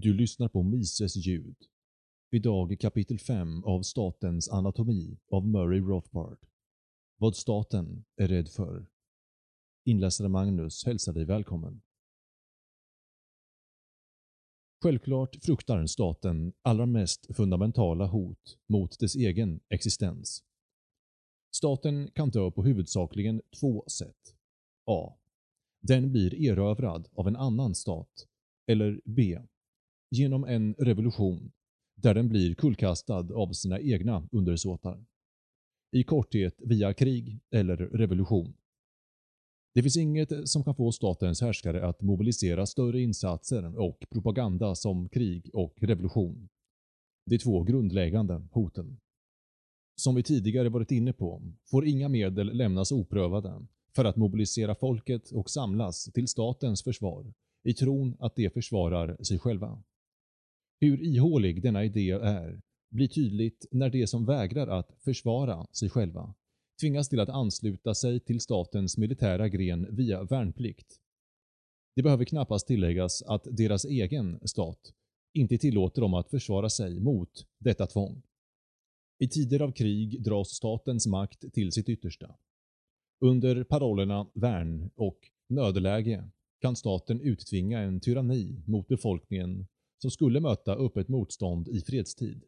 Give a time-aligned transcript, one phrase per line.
[0.00, 1.56] Du lyssnar på Mises ljud.
[2.30, 6.38] Idag kapitel 5 av Statens anatomi av Murray Rothbard.
[7.16, 8.86] Vad staten är rädd för.
[9.84, 11.82] Inläsare Magnus hälsar dig välkommen.
[14.82, 20.44] Självklart fruktar staten allra mest fundamentala hot mot dess egen existens.
[21.50, 24.34] Staten kan dö på huvudsakligen två sätt.
[24.84, 25.18] A.
[25.80, 28.26] Den blir erövrad av en annan stat.
[28.66, 29.38] Eller B
[30.10, 31.52] genom en revolution
[31.94, 35.04] där den blir kullkastad av sina egna undersåtar.
[35.92, 38.54] I korthet via krig eller revolution.
[39.74, 45.08] Det finns inget som kan få statens härskare att mobilisera större insatser och propaganda som
[45.08, 46.48] krig och revolution.
[47.26, 49.00] De två grundläggande hoten.
[49.96, 55.30] Som vi tidigare varit inne på får inga medel lämnas oprövade för att mobilisera folket
[55.30, 57.32] och samlas till statens försvar
[57.62, 59.82] i tron att de försvarar sig själva.
[60.80, 62.60] Hur ihålig denna idé är
[62.90, 66.34] blir tydligt när de som vägrar att försvara sig själva
[66.80, 71.00] tvingas till att ansluta sig till statens militära gren via värnplikt.
[71.96, 74.92] Det behöver knappast tilläggas att deras egen stat
[75.34, 78.22] inte tillåter dem att försvara sig mot detta tvång.
[79.18, 82.36] I tider av krig dras statens makt till sitt yttersta.
[83.20, 86.30] Under parollerna värn och nödläge
[86.60, 89.66] kan staten uttvinga en tyranni mot befolkningen
[89.98, 92.44] som skulle möta öppet motstånd i fredstid.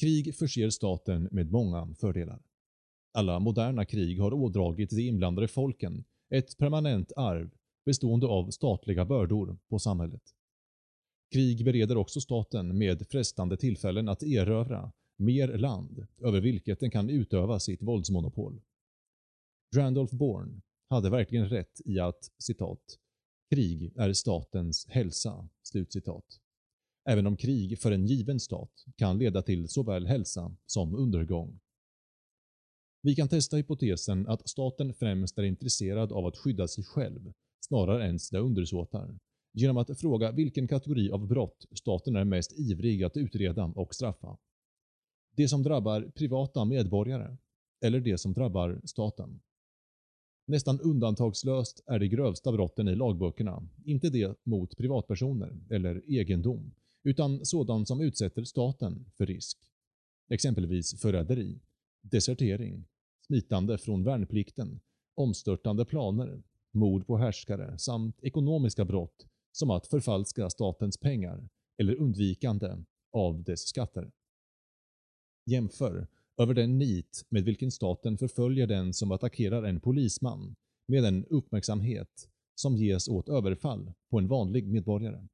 [0.00, 2.42] Krig förser staten med många fördelar.
[3.12, 7.50] Alla moderna krig har ådragit de inblandade folken ett permanent arv
[7.84, 10.22] bestående av statliga bördor på samhället.
[11.32, 17.10] Krig bereder också staten med frestande tillfällen att erövra mer land över vilket den kan
[17.10, 18.60] utöva sitt våldsmonopol.
[19.76, 22.98] Randolph Bourne hade verkligen rätt i att citat
[23.50, 26.40] Krig är statens hälsa.” Slutcitat.
[27.04, 31.60] Även om krig för en given stat kan leda till såväl hälsa som undergång.
[33.02, 38.06] Vi kan testa hypotesen att staten främst är intresserad av att skydda sig själv snarare
[38.06, 39.18] än sina undersåtar
[39.52, 44.38] genom att fråga vilken kategori av brott staten är mest ivrig att utreda och straffa.
[45.36, 47.36] Det som drabbar privata medborgare
[47.80, 49.40] eller det som drabbar staten.
[50.50, 56.74] Nästan undantagslöst är de grövsta brotten i lagböckerna inte det mot privatpersoner eller egendom,
[57.04, 59.58] utan sådant som utsätter staten för risk.
[60.28, 61.60] Exempelvis förräderi,
[62.02, 62.84] desertering,
[63.26, 64.80] smitande från värnplikten,
[65.14, 72.76] omstörtande planer, mord på härskare samt ekonomiska brott som att förfalska statens pengar eller undvikande
[73.12, 74.10] av dess skatter.
[75.46, 76.06] Jämför
[76.40, 80.54] över den nit med vilken staten förföljer den som attackerar en polisman
[80.86, 85.28] med den uppmärksamhet som ges åt överfall på en vanlig medborgare.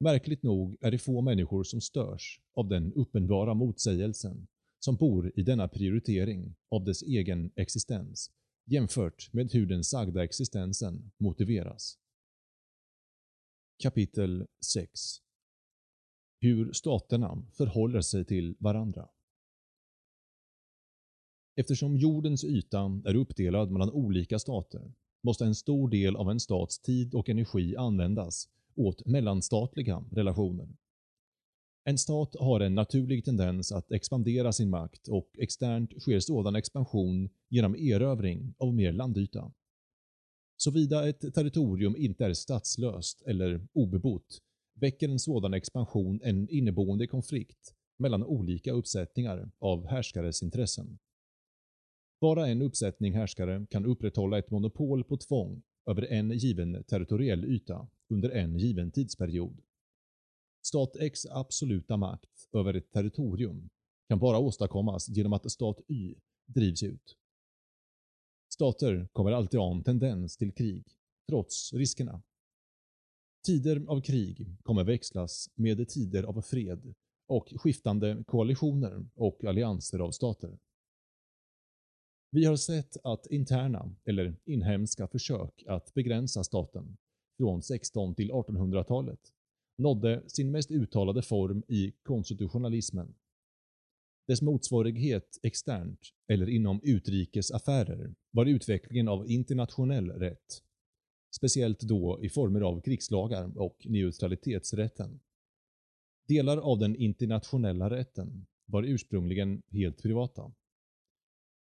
[0.00, 4.46] Märkligt nog är det få människor som störs av den uppenbara motsägelsen
[4.78, 8.30] som bor i denna prioritering av dess egen existens
[8.70, 11.98] jämfört med hur den sagda existensen motiveras.
[13.82, 14.90] Kapitel 6
[16.40, 19.08] Hur staterna förhåller sig till varandra
[21.58, 26.78] Eftersom jordens yta är uppdelad mellan olika stater måste en stor del av en stats
[26.78, 30.68] tid och energi användas åt mellanstatliga relationer.
[31.84, 37.28] En stat har en naturlig tendens att expandera sin makt och externt sker sådan expansion
[37.48, 39.52] genom erövring av mer landyta.
[40.56, 44.40] Såvida ett territorium inte är statslöst eller obebott
[44.74, 50.98] väcker en sådan expansion en inneboende konflikt mellan olika uppsättningar av härskares intressen.
[52.20, 57.88] Bara en uppsättning härskare kan upprätthålla ett monopol på tvång över en given territoriell yta
[58.08, 59.62] under en given tidsperiod.
[60.62, 63.68] Stat X absoluta makt över ett territorium
[64.08, 66.14] kan bara åstadkommas genom att stat Y
[66.46, 67.16] drivs ut.
[68.48, 70.86] Stater kommer alltid ha en tendens till krig,
[71.28, 72.22] trots riskerna.
[73.46, 76.94] Tider av krig kommer växlas med tider av fred
[77.26, 80.58] och skiftande koalitioner och allianser av stater.
[82.30, 86.96] Vi har sett att interna, eller inhemska, försök att begränsa staten
[87.36, 89.20] från 16 till 1800-talet
[89.78, 93.14] nådde sin mest uttalade form i konstitutionalismen.
[94.26, 100.62] Dess motsvarighet externt, eller inom utrikes affärer, var utvecklingen av internationell rätt,
[101.36, 105.20] speciellt då i former av krigslagar och neutralitetsrätten.
[106.28, 110.52] Delar av den internationella rätten var ursprungligen helt privata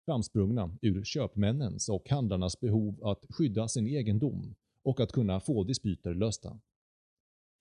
[0.08, 6.14] framsprungna ur köpmännens och handlarnas behov att skydda sin egendom och att kunna få dispyter
[6.14, 6.60] lösta.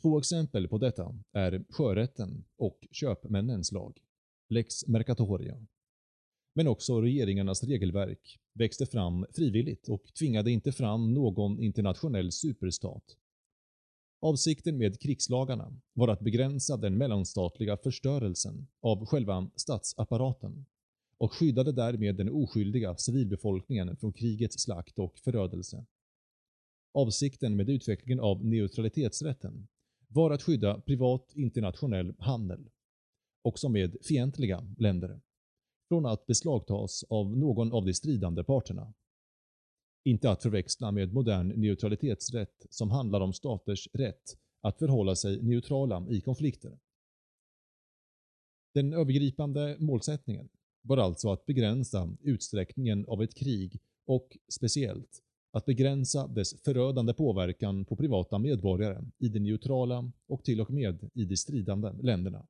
[0.02, 3.98] Två exempel på detta är sjörätten och köpmännens lag,
[4.50, 5.66] Lex Mercatoria.
[6.56, 13.18] Men också regeringarnas regelverk växte fram frivilligt och tvingade inte fram någon internationell superstat.
[14.22, 20.66] Avsikten med krigslagarna var att begränsa den mellanstatliga förstörelsen av själva statsapparaten
[21.18, 25.86] och skyddade därmed den oskyldiga civilbefolkningen från krigets slakt och förödelse.
[26.94, 29.68] Avsikten med utvecklingen av neutralitetsrätten
[30.08, 32.70] var att skydda privat internationell handel,
[33.42, 35.22] också med fientliga länder,
[35.88, 38.94] från att beslagtas av någon av de stridande parterna.
[40.04, 46.08] Inte att förväxla med modern neutralitetsrätt som handlar om staters rätt att förhålla sig neutrala
[46.10, 46.80] i konflikter.
[48.74, 50.50] Den övergripande målsättningen
[50.88, 57.86] var alltså att begränsa utsträckningen av ett krig och speciellt att begränsa dess förödande påverkan
[57.86, 62.48] på privata medborgare i de neutrala och till och med i de stridande länderna.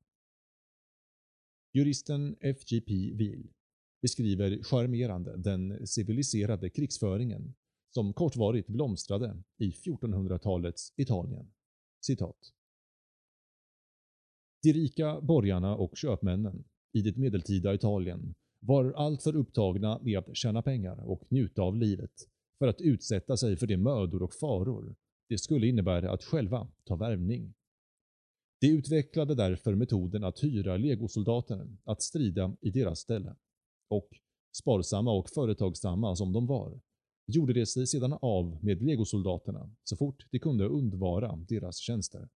[1.72, 3.50] Juristen FGP Will
[4.02, 7.54] beskriver charmerande den civiliserade krigsföringen
[7.94, 11.52] som kortvarigt blomstrade i 1400-talets Italien.
[12.00, 12.52] Citat.
[14.62, 20.62] De rika borgarna och köpmännen i det medeltida Italien var alltför upptagna med att tjäna
[20.62, 22.12] pengar och njuta av livet
[22.58, 24.94] för att utsätta sig för de mödor och faror
[25.28, 27.54] det skulle innebära att själva ta värvning.
[28.60, 33.36] De utvecklade därför metoden att hyra legosoldater att strida i deras ställe.
[33.88, 34.08] Och,
[34.58, 36.80] sparsamma och företagsamma som de var,
[37.26, 42.28] gjorde de sig sedan av med legosoldaterna så fort de kunde undvara deras tjänster.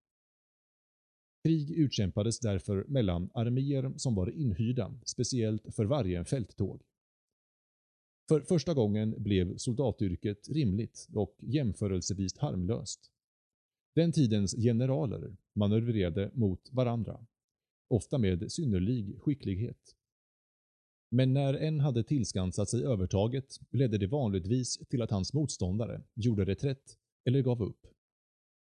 [1.42, 6.82] Krig utkämpades därför mellan arméer som var inhyrda speciellt för varje fälttåg.
[8.28, 13.10] För första gången blev soldatyrket rimligt och jämförelsevis harmlöst.
[13.94, 17.26] Den tidens generaler manövrerade mot varandra,
[17.88, 19.96] ofta med synnerlig skicklighet.
[21.10, 26.44] Men när en hade tillskansat sig övertaget ledde det vanligtvis till att hans motståndare gjorde
[26.44, 27.86] reträtt eller gav upp.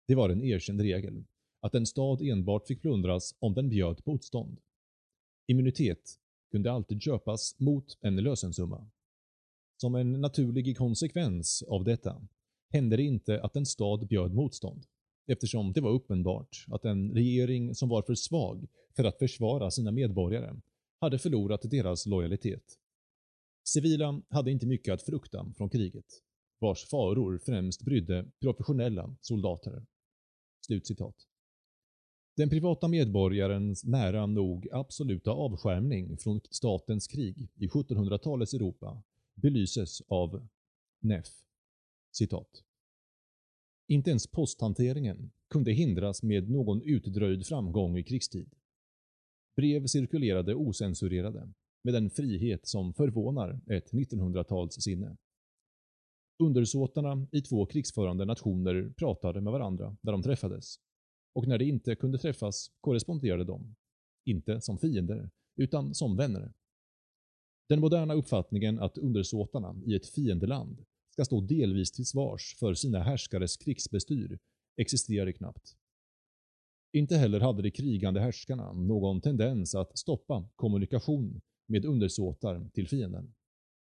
[0.07, 1.25] Det var en erkänd regel
[1.63, 4.61] att en stad enbart fick plundras om den bjöd motstånd.
[5.47, 6.19] Immunitet
[6.51, 8.91] kunde alltid köpas mot en lösensumma.
[9.77, 12.23] Som en naturlig konsekvens av detta
[12.73, 14.87] hände det inte att en stad bjöd motstånd,
[15.27, 18.67] eftersom det var uppenbart att en regering som var för svag
[18.97, 20.55] för att försvara sina medborgare
[21.01, 22.79] hade förlorat deras lojalitet.
[23.65, 26.07] Civila hade inte mycket att frukta från kriget,
[26.59, 29.87] vars faror främst brydde professionella soldater.
[30.67, 31.17] Slutcitat.
[32.43, 39.03] Den privata medborgarens nära nog absoluta avskärmning från statens krig i 1700-talets Europa
[39.35, 40.49] belyses av
[41.01, 41.29] Neff.
[42.13, 42.65] Citat.
[43.89, 48.55] Inte ens posthanteringen kunde hindras med någon utdröjd framgång i krigstid.
[49.57, 51.53] Brev cirkulerade osensurerade,
[51.85, 55.17] med en frihet som förvånar ett 1900-talssinne.
[56.39, 60.79] Undersåtarna i två krigsförande nationer pratade med varandra när de träffades,
[61.35, 63.75] och när de inte kunde träffas korresponderade de,
[64.25, 66.53] inte som fiender, utan som vänner.
[67.69, 73.03] Den moderna uppfattningen att undersåtarna i ett fiendeland ska stå delvis till svars för sina
[73.03, 74.39] härskares krigsbestyr
[74.77, 75.77] existerade knappt.
[76.93, 83.35] Inte heller hade de krigande härskarna någon tendens att stoppa kommunikation med undersåtar till fienden.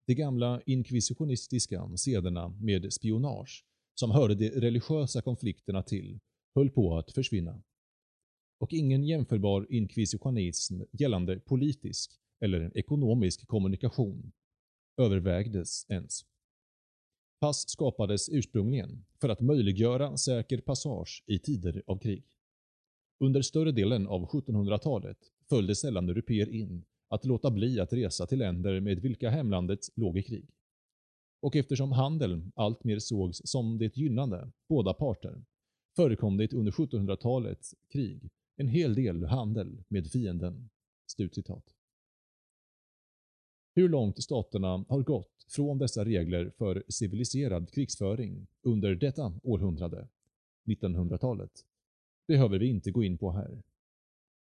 [0.08, 3.65] De gamla inkvisitionistiska sederna med spionage,
[3.96, 6.20] som hörde de religiösa konflikterna till,
[6.58, 7.62] höll på att försvinna.
[8.60, 14.32] Och ingen jämförbar inkvisitionism gällande politisk eller ekonomisk kommunikation
[14.98, 16.26] övervägdes ens.
[17.40, 22.24] Pass skapades ursprungligen för att möjliggöra säker passage i tider av krig.
[23.20, 25.18] Under större delen av 1700-talet
[25.50, 30.18] följde sällan europeer in att låta bli att resa till länder med vilka hemlandet låg
[30.18, 30.50] i krig.
[31.42, 35.44] Och eftersom handel alltmer sågs som det gynnande båda parter
[35.98, 40.70] förekom det under 1700-talets krig en hel del handel med fienden.”
[41.06, 41.63] Slutcitat.
[43.75, 50.08] Hur långt staterna har gått från dessa regler för civiliserad krigsföring under detta århundrade,
[50.66, 51.51] 1900-talet,
[52.27, 53.63] behöver vi inte gå in på här.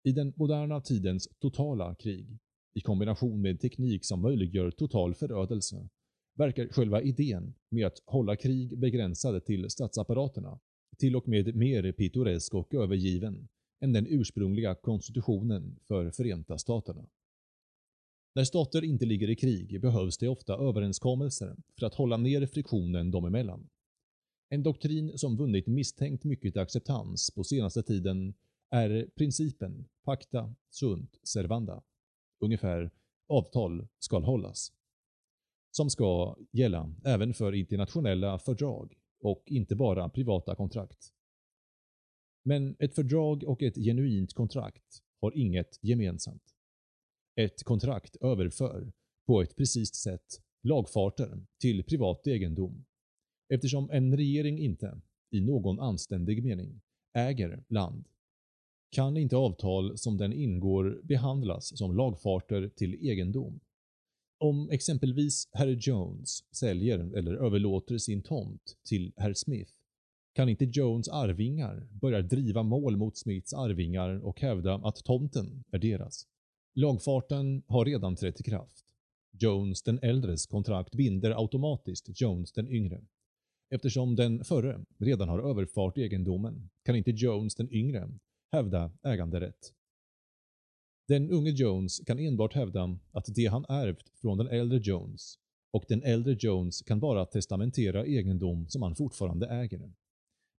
[0.02, 2.38] I den moderna tidens totala krig,
[2.74, 5.88] i kombination med teknik som möjliggör total förödelse,
[6.34, 10.60] verkar själva idén med att hålla krig begränsade till statsapparaterna
[11.00, 13.48] till och med mer pittoresk och övergiven
[13.80, 17.08] än den ursprungliga konstitutionen för Förenta Staterna.
[18.34, 23.10] När stater inte ligger i krig behövs det ofta överenskommelser för att hålla ner friktionen
[23.10, 23.68] dem emellan.
[24.48, 28.34] En doktrin som vunnit misstänkt mycket acceptans på senaste tiden
[28.70, 31.82] är principen pacta sunt servanda,
[32.40, 32.90] ungefär
[33.28, 34.72] avtal skall hållas,
[35.70, 41.12] som ska gälla även för internationella fördrag och inte bara privata kontrakt.
[42.44, 46.54] Men ett fördrag och ett genuint kontrakt har inget gemensamt.
[47.36, 48.92] Ett kontrakt överför,
[49.26, 52.84] på ett precist sätt, lagfarter till privat egendom
[53.50, 55.00] eftersom en regering inte,
[55.30, 56.80] i någon anständig mening,
[57.14, 58.04] äger land
[58.90, 63.60] kan inte avtal som den ingår behandlas som lagfarter till egendom.
[64.42, 69.72] Om exempelvis herr Jones säljer eller överlåter sin tomt till herr Smith
[70.34, 75.78] kan inte Jones arvingar börja driva mål mot Smiths arvingar och hävda att tomten är
[75.78, 76.26] deras.
[76.74, 78.84] Lagfarten har redan trätt i kraft.
[79.32, 83.04] Jones den äldres kontrakt binder automatiskt Jones den yngre.
[83.70, 88.08] Eftersom den förre redan har överfart egendomen kan inte Jones den yngre
[88.52, 89.72] hävda äganderätt.
[91.10, 95.38] Den unge Jones kan enbart hävda att det han ärvt från den äldre Jones
[95.72, 99.92] och den äldre Jones kan bara testamentera egendom som han fortfarande äger.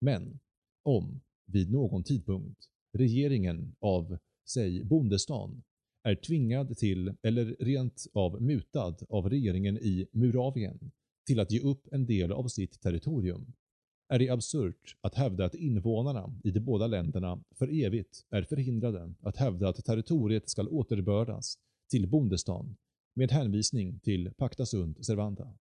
[0.00, 0.40] Men
[0.84, 5.62] om, vid någon tidpunkt, regeringen av, säg bondestan,
[6.02, 10.90] är tvingad till eller rent av mutad av regeringen i Muravien
[11.26, 13.52] till att ge upp en del av sitt territorium
[14.10, 19.14] är det absurt att hävda att invånarna i de båda länderna för evigt är förhindrade
[19.20, 21.58] att hävda att territoriet skall återbördas
[21.90, 22.76] till bondestan
[23.14, 25.54] med hänvisning till Pacta sunt servanda.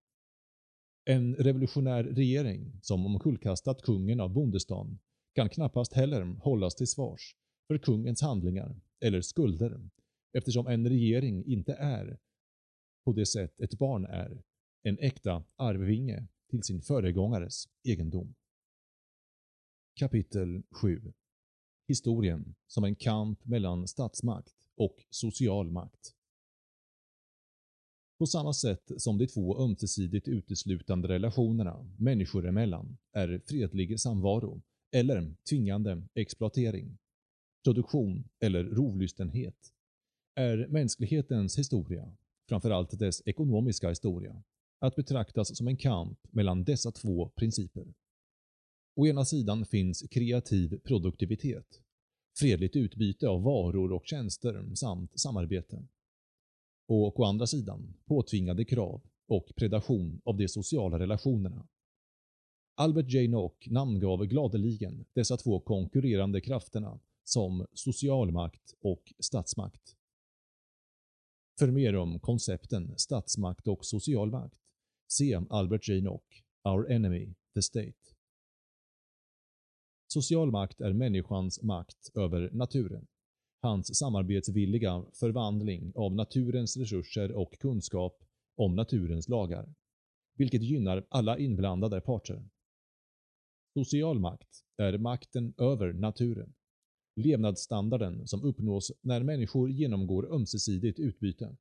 [1.06, 5.00] En revolutionär regering som omkullkastat kungen av bondestan
[5.36, 7.36] kan knappast heller hållas till svars
[7.68, 9.90] för kungens handlingar eller skulder
[10.34, 12.18] eftersom en regering inte är,
[13.06, 14.44] på det sätt ett barn är,
[14.84, 18.36] en äkta arvvinge till sin föregångares egendom.
[20.00, 21.14] Kapitel 7
[21.88, 26.16] Historien som en kamp mellan statsmakt och social makt.
[28.20, 35.36] På samma sätt som de två ömsesidigt uteslutande relationerna människor emellan är fredlig samvaro eller
[35.50, 36.98] tvingande exploatering,
[37.64, 39.74] produktion eller rovlystenhet,
[40.36, 42.16] är mänsklighetens historia,
[42.50, 44.44] framförallt dess ekonomiska historia,
[44.80, 47.94] att betraktas som en kamp mellan dessa två principer.
[49.00, 51.82] Å ena sidan finns kreativ produktivitet,
[52.40, 55.88] fredligt utbyte av varor och tjänster samt samarbete.
[56.88, 61.68] Och å andra sidan påtvingade krav och predation av de sociala relationerna.
[62.76, 63.28] Albert J.
[63.28, 69.96] Nock namngav gladeligen dessa två konkurrerande krafterna som socialmakt och statsmakt.
[71.60, 74.60] För mer om koncepten statsmakt och socialmakt,
[75.08, 76.02] se Albert J.
[76.02, 78.19] Nock, Our Enemy, the State.
[80.12, 83.08] Social makt är människans makt över naturen.
[83.62, 88.24] Hans samarbetsvilliga förvandling av naturens resurser och kunskap
[88.56, 89.74] om naturens lagar,
[90.38, 92.50] vilket gynnar alla inblandade parter.
[93.74, 96.54] Social makt är makten över naturen,
[97.16, 101.58] levnadsstandarden som uppnås när människor genomgår ömsesidigt utbyte.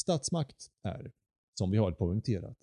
[0.00, 1.12] Statsmakt är,
[1.58, 2.58] som vi har poängterat,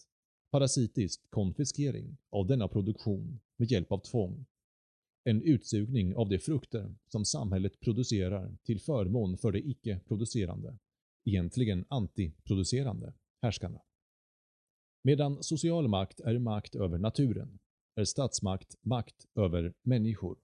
[0.58, 4.46] parasitisk konfiskering av denna produktion med hjälp av tvång.
[5.24, 10.78] En utsugning av de frukter som samhället producerar till förmån för de icke-producerande,
[11.26, 13.82] egentligen antiproducerande, härskarna.
[15.04, 17.60] Medan social makt är makt över naturen,
[17.96, 20.38] är statsmakt makt över människor.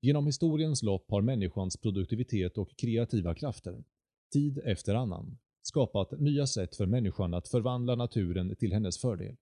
[0.00, 3.84] Genom historiens lopp har människans produktivitet och kreativa krafter,
[4.32, 9.36] tid efter annan, skapat nya sätt för människan att förvandla naturen till hennes fördel.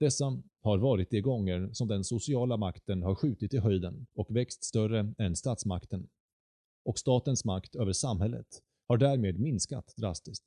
[0.00, 4.64] Dessa har varit de gånger som den sociala makten har skjutit i höjden och växt
[4.64, 6.08] större än statsmakten.
[6.84, 10.44] Och statens makt över samhället har därmed minskat drastiskt.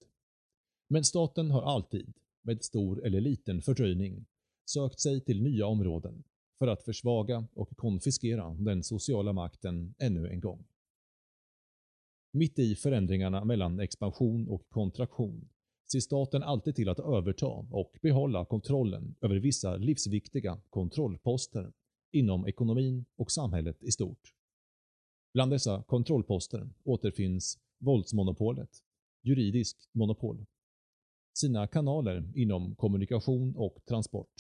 [0.88, 4.26] Men staten har alltid, med stor eller liten fördröjning,
[4.66, 6.24] sökt sig till nya områden
[6.60, 10.66] för att försvaga och konfiskera den sociala makten ännu en gång.
[12.36, 15.50] Mitt i förändringarna mellan expansion och kontraktion
[15.92, 21.74] ser staten alltid till att överta och behålla kontrollen över vissa livsviktiga kontrollposter
[22.12, 24.34] inom ekonomin och samhället i stort.
[25.34, 28.70] Bland dessa kontrollposter återfinns våldsmonopolet,
[29.24, 30.46] juridiskt monopol,
[31.38, 34.34] sina kanaler inom kommunikation och transport,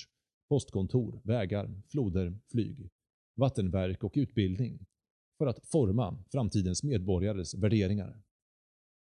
[0.49, 2.89] postkontor, vägar, floder, flyg,
[3.35, 4.85] vattenverk och utbildning
[5.37, 8.21] för att forma framtidens medborgares värderingar.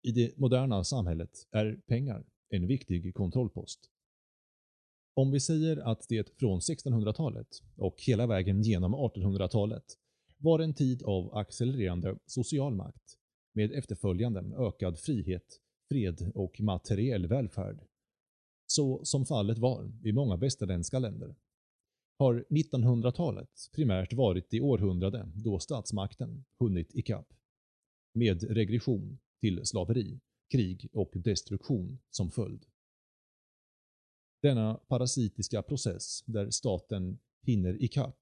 [0.03, 3.91] I det moderna samhället är pengar en viktig kontrollpost.
[5.15, 9.85] Om vi säger att det från 1600-talet och hela vägen genom 1800-talet
[10.39, 13.19] var en tid av accelererande social makt
[13.55, 17.85] med efterföljande ökad frihet, fred och materiell välfärd.
[18.67, 21.35] Så som fallet var i många västerländska länder
[22.19, 27.35] har 1900-talet primärt varit det århundrade då statsmakten hunnit ikapp.
[28.15, 32.67] Med regression till slaveri, krig och destruktion som följd.
[34.43, 38.19] Denna parasitiska process där staten hinner ikapp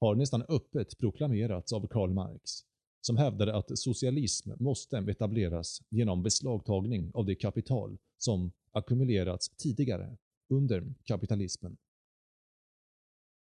[0.00, 2.64] har nästan öppet proklamerats av Karl Marx,
[3.00, 10.16] som hävdade att socialism måste etableras genom beslagtagning av det kapital som ackumulerats tidigare
[10.48, 11.76] under kapitalismen.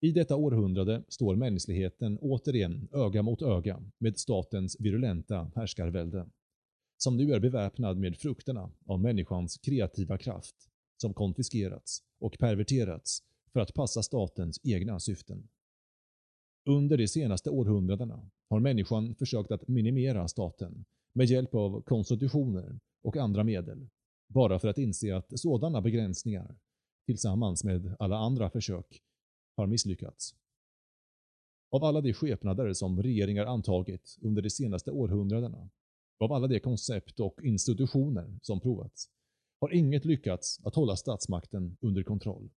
[0.06, 6.26] I detta århundrade står mänskligheten återigen öga mot öga med statens virulenta härskarvälde,
[6.96, 10.54] som nu är beväpnad med frukterna av människans kreativa kraft,
[10.96, 13.18] som konfiskerats och perverterats
[13.52, 15.48] för att passa statens egna syften.
[16.68, 23.16] Under de senaste århundradena har människan försökt att minimera staten med hjälp av konstitutioner och
[23.16, 23.88] andra medel,
[24.28, 26.58] bara för att inse att sådana begränsningar,
[27.06, 29.02] tillsammans med alla andra försök,
[29.56, 30.34] har misslyckats.
[31.70, 35.70] Av alla de skepnader som regeringar antagit under de senaste århundradena,
[36.18, 39.10] av alla de koncept och institutioner som provats,
[39.60, 42.50] har inget lyckats att hålla statsmakten under kontroll.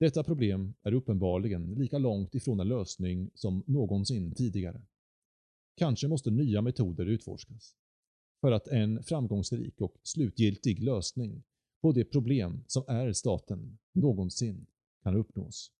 [0.00, 4.82] Detta problem är uppenbarligen lika långt ifrån en lösning som någonsin tidigare.
[5.76, 7.76] Kanske måste nya metoder utforskas
[8.40, 11.42] för att en framgångsrik och slutgiltig lösning
[11.80, 14.66] på det problem som är staten någonsin
[15.02, 15.72] kan uppnås.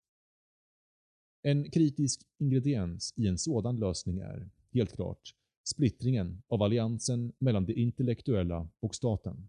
[1.43, 7.73] En kritisk ingrediens i en sådan lösning är, helt klart, splittringen av alliansen mellan det
[7.73, 9.49] intellektuella och staten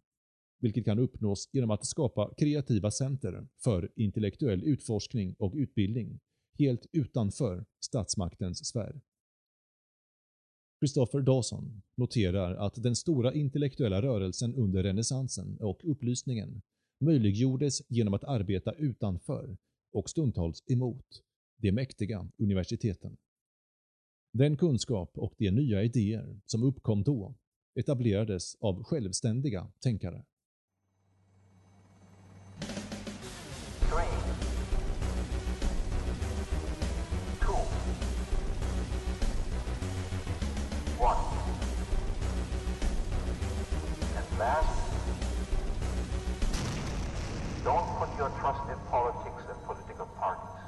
[0.62, 6.20] vilket kan uppnås genom att skapa kreativa center för intellektuell utforskning och utbildning
[6.60, 9.02] helt utanför statsmaktens sfär.
[10.80, 16.62] Christopher Dawson noterar att den stora intellektuella rörelsen under renässansen och upplysningen
[17.00, 19.58] möjliggjordes genom att arbeta utanför
[19.92, 21.24] och stundtals emot
[21.62, 23.18] de mäktiga universiteten.
[24.34, 27.36] Den kunskap och de nya idéer som uppkom då
[27.76, 30.26] etablerades av självständiga tänkare.
[47.64, 50.61] Don't put your trust in politics and political parties.